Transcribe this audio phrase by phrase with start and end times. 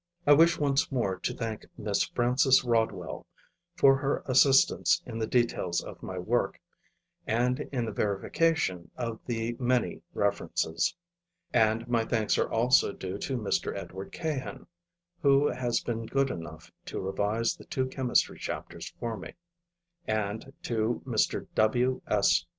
[0.25, 3.27] I wish once more to thank Miss Frances Rodwell
[3.75, 6.59] for her assistance in the details of my work
[7.27, 10.95] and in the verification of the many references;
[11.53, 13.77] and my thanks are also due to Mr.
[13.77, 14.65] Edward Cahen,
[15.21, 19.35] who has been good enough to revise the two chemistry chapters for me,
[20.07, 21.45] and to Mr.
[21.53, 22.01] W.
[22.07, 22.47] S.